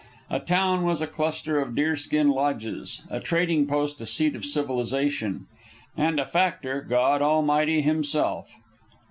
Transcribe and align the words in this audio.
A 0.31 0.39
town 0.39 0.81
was 0.83 0.99
a 1.03 1.05
cluster 1.05 1.59
of 1.61 1.75
deer 1.75 1.95
skin 1.95 2.29
lodges; 2.31 3.03
a 3.11 3.19
trading 3.19 3.67
post 3.67 4.01
a 4.01 4.07
seat 4.07 4.35
of 4.35 4.43
civilization; 4.43 5.45
and 5.95 6.19
a 6.19 6.25
factor 6.25 6.81
God 6.81 7.21
Almighty 7.21 7.81
Himself. 7.83 8.51